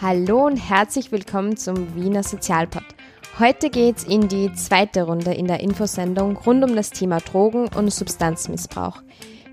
[0.00, 2.84] Hallo und herzlich willkommen zum Wiener Sozialpod.
[3.40, 7.92] Heute geht's in die zweite Runde in der Infosendung rund um das Thema Drogen und
[7.92, 9.02] Substanzmissbrauch.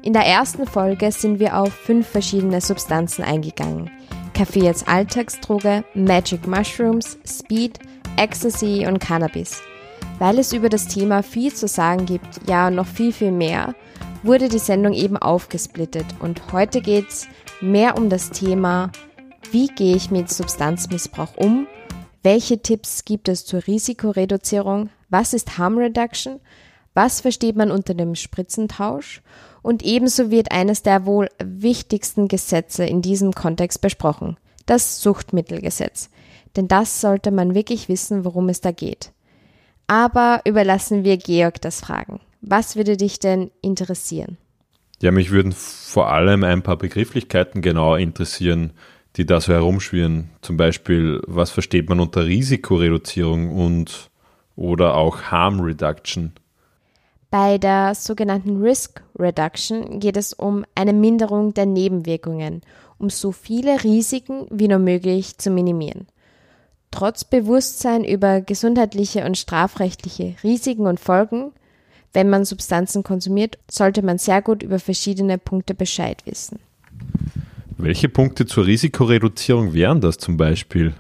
[0.04, 3.90] In der ersten Folge sind wir auf fünf verschiedene Substanzen eingegangen.
[4.34, 7.80] Kaffee als Alltagsdroge, Magic Mushrooms, Speed,
[8.18, 9.62] Ecstasy und Cannabis.
[10.20, 13.76] Weil es über das Thema viel zu sagen gibt, ja noch viel, viel mehr,
[14.24, 16.06] wurde die Sendung eben aufgesplittet.
[16.20, 17.28] Und heute geht's
[17.62, 18.92] mehr um das Thema,
[19.52, 21.68] wie gehe ich mit Substanzmissbrauch um,
[22.24, 26.40] welche Tipps gibt es zur Risikoreduzierung, was ist Harm Reduction,
[26.94, 29.22] was versteht man unter dem Spritzentausch?
[29.62, 36.10] Und ebenso wird eines der wohl wichtigsten Gesetze in diesem Kontext besprochen, das Suchtmittelgesetz.
[36.56, 39.12] Denn das sollte man wirklich wissen, worum es da geht.
[39.88, 42.20] Aber überlassen wir Georg das Fragen.
[42.42, 44.38] Was würde dich denn interessieren?
[45.02, 48.74] Ja, mich würden vor allem ein paar Begrifflichkeiten genauer interessieren,
[49.16, 50.30] die da so herumschwirren.
[50.42, 54.10] Zum Beispiel, was versteht man unter Risikoreduzierung und
[54.56, 56.34] oder auch Harm Reduction?
[57.30, 62.62] Bei der sogenannten Risk Reduction geht es um eine Minderung der Nebenwirkungen,
[63.00, 66.08] um so viele Risiken wie nur möglich zu minimieren.
[66.94, 71.52] Trotz Bewusstsein über gesundheitliche und strafrechtliche Risiken und Folgen,
[72.14, 76.60] wenn man Substanzen konsumiert, sollte man sehr gut über verschiedene Punkte Bescheid wissen.
[77.78, 80.94] Welche Punkte zur Risikoreduzierung wären das zum Beispiel?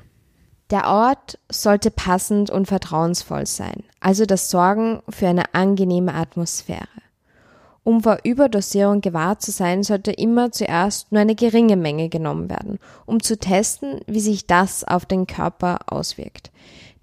[0.72, 6.88] Der Ort sollte passend und vertrauensvoll sein, also das Sorgen für eine angenehme Atmosphäre.
[7.84, 12.80] Um vor Überdosierung gewahrt zu sein, sollte immer zuerst nur eine geringe Menge genommen werden,
[13.06, 16.52] um zu testen, wie sich das auf den Körper auswirkt.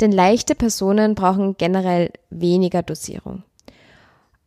[0.01, 3.43] Denn leichte Personen brauchen generell weniger Dosierung.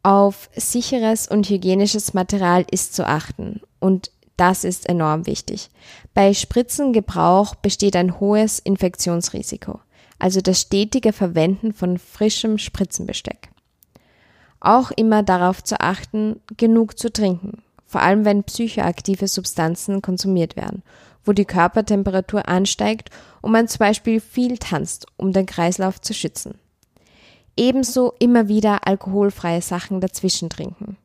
[0.01, 5.69] Auf sicheres und hygienisches Material ist zu achten und das ist enorm wichtig.
[6.15, 9.79] Bei Spritzengebrauch besteht ein hohes Infektionsrisiko,
[10.17, 13.52] also das stetige Verwenden von frischem Spritzenbesteck.
[14.63, 20.83] Auch immer darauf zu achten, genug zu trinken, vor allem wenn psychoaktive Substanzen konsumiert werden,
[21.25, 23.09] wo die Körpertemperatur ansteigt
[23.41, 26.55] und man zum Beispiel viel tanzt, um den Kreislauf zu schützen.
[27.57, 30.95] Ebenso immer wieder alkoholfreie Sachen dazwischen trinken.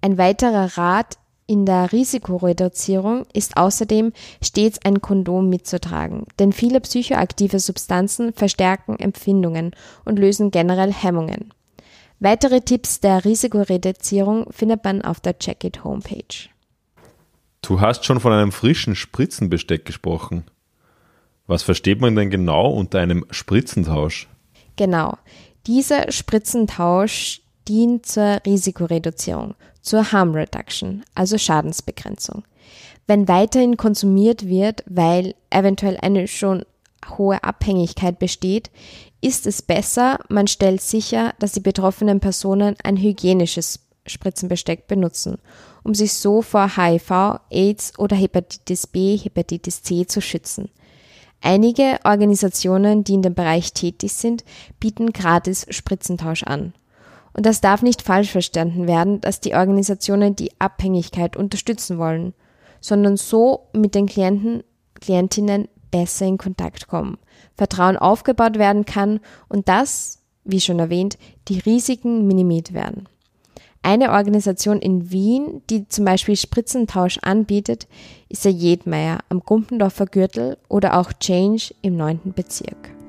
[0.00, 7.58] Ein weiterer Rat in der Risikoreduzierung ist außerdem stets ein Kondom mitzutragen, denn viele psychoaktive
[7.58, 9.72] Substanzen verstärken Empfindungen
[10.04, 11.52] und lösen generell Hemmungen.
[12.22, 16.50] Weitere Tipps der Risikoreduzierung findet man auf der Checkit Homepage.
[17.62, 20.44] Du hast schon von einem frischen Spritzenbesteck gesprochen.
[21.46, 24.28] Was versteht man denn genau unter einem Spritzentausch?
[24.76, 25.16] Genau.
[25.66, 32.44] Dieser Spritzentausch dient zur Risikoreduzierung, zur Harm Reduction, also Schadensbegrenzung.
[33.06, 36.66] Wenn weiterhin konsumiert wird, weil eventuell eine schon
[37.16, 38.70] hohe Abhängigkeit besteht,
[39.20, 45.38] ist es besser, man stellt sicher, dass die betroffenen Personen ein hygienisches Spritzenbesteck benutzen,
[45.82, 50.70] um sich so vor HIV, AIDS oder Hepatitis B, Hepatitis C zu schützen.
[51.42, 54.44] Einige Organisationen, die in dem Bereich tätig sind,
[54.78, 56.74] bieten gratis Spritzentausch an.
[57.32, 62.34] Und das darf nicht falsch verstanden werden, dass die Organisationen die Abhängigkeit unterstützen wollen,
[62.80, 64.64] sondern so mit den Klienten,
[65.00, 67.18] Klientinnen besser in Kontakt kommen,
[67.56, 71.18] Vertrauen aufgebaut werden kann und dass, wie schon erwähnt,
[71.48, 73.08] die Risiken minimiert werden.
[73.82, 77.88] Eine Organisation in Wien, die zum Beispiel Spritzentausch anbietet,
[78.28, 82.34] ist der Jedmeier am Gumpendorfer Gürtel oder auch Change im 9.
[82.36, 82.99] Bezirk.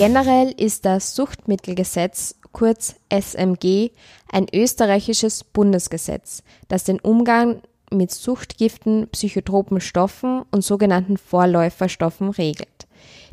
[0.00, 3.90] Generell ist das Suchtmittelgesetz, kurz SMG,
[4.32, 7.60] ein österreichisches Bundesgesetz, das den Umgang
[7.92, 12.86] mit Suchtgiften, psychotropen Stoffen und sogenannten Vorläuferstoffen regelt.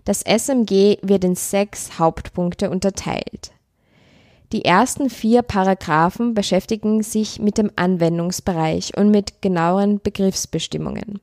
[0.04, 3.54] Das SMG wird in sechs Hauptpunkte unterteilt.
[4.52, 11.22] Die ersten vier Paragraphen beschäftigen sich mit dem Anwendungsbereich und mit genaueren Begriffsbestimmungen.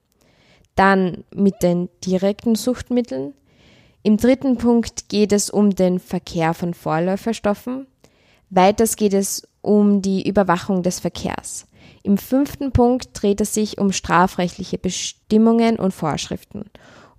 [0.74, 3.34] Dann mit den direkten Suchtmitteln,
[4.04, 7.88] im dritten Punkt geht es um den Verkehr von Vorläuferstoffen.
[8.50, 11.66] Weiters geht es um die Überwachung des Verkehrs.
[12.02, 16.70] Im fünften Punkt dreht es sich um strafrechtliche Bestimmungen und Vorschriften.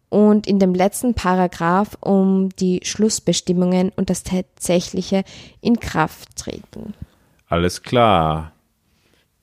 [0.10, 5.24] und in dem letzten Paragraph um die Schlussbestimmungen und das tatsächliche
[5.60, 6.94] Inkrafttreten.
[7.48, 8.54] Alles klar.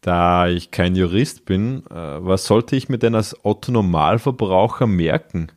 [0.00, 5.53] Da ich kein Jurist bin, äh, was sollte ich mir denn als Otto-Normalverbraucher merken?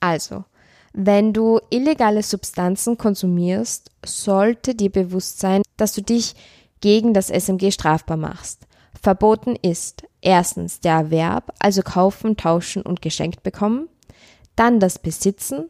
[0.00, 0.44] Also,
[0.92, 6.34] wenn du illegale Substanzen konsumierst, sollte dir bewusst sein, dass du dich
[6.80, 8.66] gegen das SMG strafbar machst.
[9.00, 13.88] Verboten ist erstens der Erwerb, also kaufen, tauschen und geschenkt bekommen,
[14.56, 15.68] dann das Besitzen,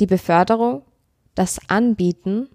[0.00, 0.82] die Beförderung,
[1.34, 2.48] das Anbieten,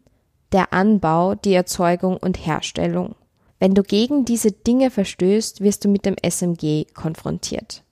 [0.51, 3.15] der Anbau, die Erzeugung und Herstellung.
[3.59, 7.83] Wenn du gegen diese Dinge verstößt, wirst du mit dem SMG konfrontiert.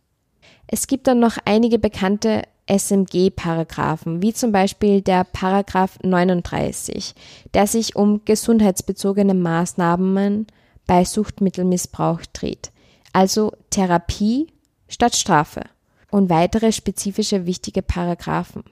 [0.66, 7.16] Es gibt dann noch einige bekannte SMG-Paragraphen, wie zum Beispiel der Paragraph 39,
[7.54, 10.48] der sich um gesundheitsbezogene Maßnahmen
[10.86, 12.72] bei Suchtmittelmissbrauch dreht,
[13.14, 14.48] also Therapie
[14.88, 15.64] statt Strafe
[16.12, 18.64] und weitere spezifische wichtige Paragraphen.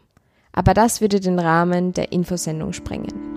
[0.52, 3.35] Aber das würde den Rahmen der Infosendung sprengen.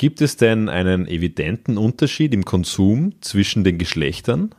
[0.00, 4.54] Gibt es denn einen evidenten Unterschied im Konsum zwischen den Geschlechtern?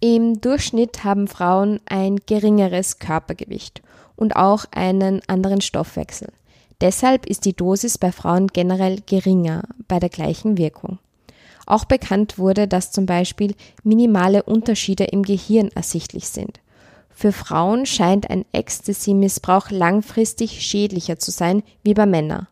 [0.00, 3.82] Im Durchschnitt haben Frauen ein geringeres Körpergewicht
[4.16, 6.32] und auch einen anderen Stoffwechsel.
[6.80, 10.98] Deshalb ist die Dosis bei Frauen generell geringer bei der gleichen Wirkung.
[11.66, 13.54] Auch bekannt wurde, dass zum Beispiel
[13.84, 16.58] minimale Unterschiede im Gehirn ersichtlich sind.
[17.10, 22.48] Für Frauen scheint ein Ecstasy-Missbrauch langfristig schädlicher zu sein wie bei Männern.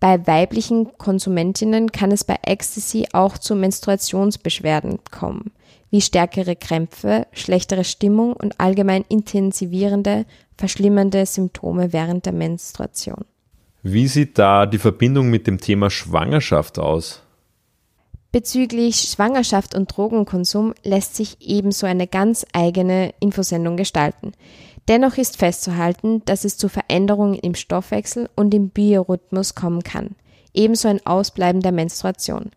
[0.00, 5.52] Bei weiblichen Konsumentinnen kann es bei Ecstasy auch zu Menstruationsbeschwerden kommen,
[5.90, 10.24] wie stärkere Krämpfe, schlechtere Stimmung und allgemein intensivierende,
[10.56, 13.26] verschlimmernde Symptome während der Menstruation.
[13.82, 17.22] Wie sieht da die Verbindung mit dem Thema Schwangerschaft aus?
[18.32, 24.32] Bezüglich Schwangerschaft und Drogenkonsum lässt sich ebenso eine ganz eigene Infosendung gestalten.
[24.88, 30.16] Dennoch ist festzuhalten, dass es zu Veränderungen im Stoffwechsel und im Biorhythmus kommen kann,
[30.54, 32.50] ebenso ein Ausbleiben der Menstruation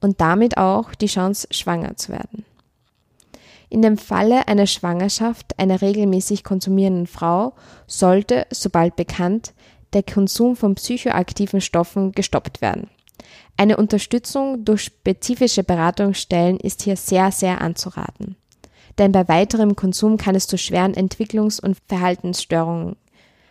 [0.00, 2.44] und damit auch die Chance, schwanger zu werden.
[3.70, 7.52] In dem Falle einer Schwangerschaft einer regelmäßig konsumierenden Frau
[7.86, 9.52] sollte, sobald bekannt,
[9.92, 12.88] der Konsum von psychoaktiven Stoffen gestoppt werden.
[13.58, 18.36] Eine Unterstützung durch spezifische Beratungsstellen ist hier sehr, sehr anzuraten
[18.98, 22.96] denn bei weiterem Konsum kann es zu schweren Entwicklungs- und Verhaltensstörungen,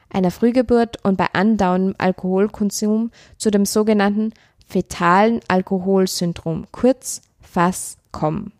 [0.09, 4.33] einer Frühgeburt und bei andauerndem Alkoholkonsum zu dem sogenannten
[4.67, 8.51] fetalen Alkoholsyndrom, kurz FAS, kommen.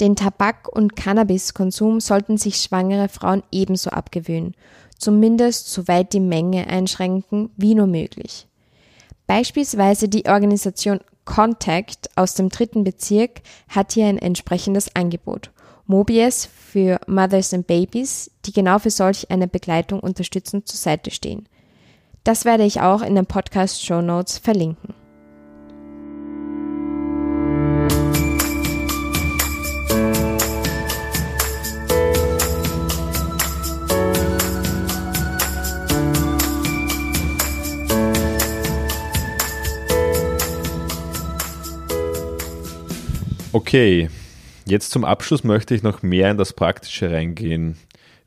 [0.00, 4.54] Den Tabak- und Cannabiskonsum sollten sich schwangere Frauen ebenso abgewöhnen,
[4.96, 8.46] zumindest soweit die Menge einschränken wie nur möglich.
[9.26, 15.50] Beispielsweise die Organisation Contact aus dem dritten Bezirk hat hier ein entsprechendes Angebot
[15.90, 21.48] Mobies für Mothers and Babies, die genau für solch eine Begleitung unterstützend zur Seite stehen.
[22.24, 24.92] Das werde ich auch in den Podcast Show Notes verlinken.
[43.52, 44.10] Okay,
[44.68, 47.78] Jetzt zum Abschluss möchte ich noch mehr in das Praktische reingehen,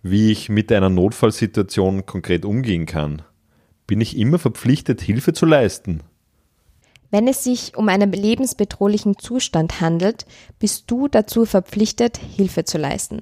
[0.01, 3.21] wie ich mit einer Notfallsituation konkret umgehen kann.
[3.85, 6.01] Bin ich immer verpflichtet, Hilfe zu leisten?
[7.11, 10.25] Wenn es sich um einen lebensbedrohlichen Zustand handelt,
[10.57, 13.21] bist du dazu verpflichtet, Hilfe zu leisten.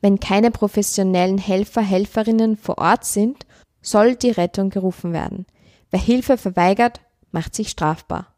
[0.00, 3.44] Wenn keine professionellen Helfer, Helferinnen vor Ort sind,
[3.80, 5.46] soll die Rettung gerufen werden.
[5.90, 7.00] Wer Hilfe verweigert,
[7.32, 8.31] macht sich strafbar.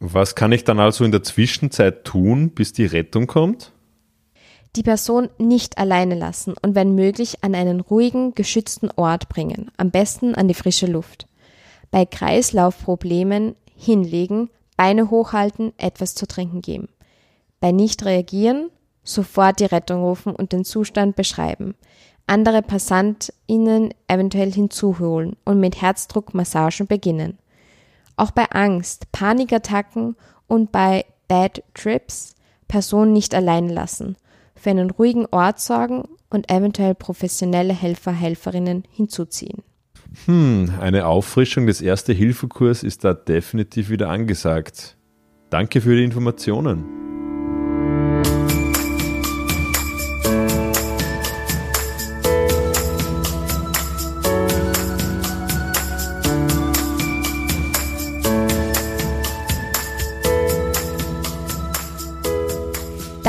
[0.00, 3.72] Was kann ich dann also in der Zwischenzeit tun, bis die Rettung kommt?
[4.74, 9.90] Die Person nicht alleine lassen und wenn möglich an einen ruhigen, geschützten Ort bringen, am
[9.90, 11.26] besten an die frische Luft.
[11.90, 16.88] Bei Kreislaufproblemen hinlegen, Beine hochhalten, etwas zu trinken geben.
[17.60, 18.70] Bei nicht reagieren,
[19.04, 21.74] sofort die Rettung rufen und den Zustand beschreiben.
[22.26, 27.39] Andere PassantInnen eventuell hinzuholen und mit Herzdruckmassagen beginnen.
[28.20, 30.14] Auch bei Angst, Panikattacken
[30.46, 32.34] und bei Bad Trips
[32.68, 34.14] Personen nicht allein lassen,
[34.54, 39.62] für einen ruhigen Ort sorgen und eventuell professionelle Helfer, Helferinnen hinzuziehen.
[40.26, 44.98] Hm, eine Auffrischung des Erste-Hilfe-Kurs ist da definitiv wieder angesagt.
[45.48, 46.99] Danke für die Informationen.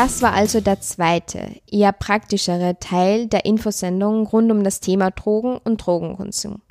[0.02, 5.60] Das war also der zweite, eher praktischere Teil der Infosendung rund um das Thema Drogen
[5.64, 6.64] und Drogenkonsum.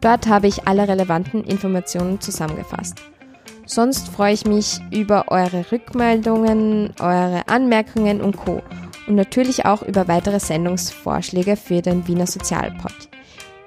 [0.00, 3.02] Dort habe ich alle relevanten Informationen zusammengefasst.
[3.66, 8.62] Sonst freue ich mich über eure Rückmeldungen, eure Anmerkungen und Co.
[9.08, 13.08] Und natürlich auch über weitere Sendungsvorschläge für den Wiener Sozialpod.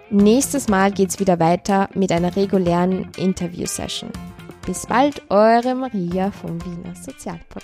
[0.10, 4.10] Nächstes Mal geht's wieder weiter mit einer regulären Interview-Session.
[4.66, 7.64] Bis bald, eure Maria vom Wiener Sozialpod.